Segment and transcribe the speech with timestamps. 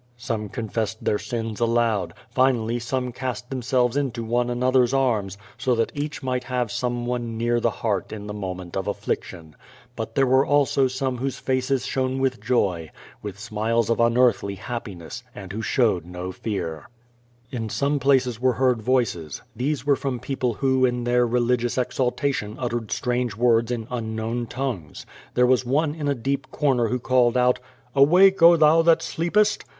[0.09, 5.75] *' Some confessed their sins aloud; finally some cast themselves into one another's arms, so
[5.75, 9.55] that each might have some one near the heart in the moment of affliction.
[9.95, 12.89] But there were also some whose faces shone with joy,
[13.21, 16.89] with smiles 236 Q^^ VADlS, of unearthly happiness, and who showed no fear.
[17.51, 19.43] In some places were heard voices.
[19.55, 25.05] These were from people who in their religious exaltation uttered strange words in unknown tongues.
[25.35, 27.59] There was one in a dark corner who called out,
[27.93, 29.63] "Awake, oh, thou that sleepest!''